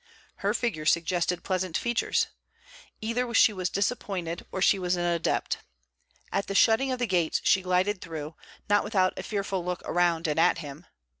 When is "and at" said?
10.27-10.57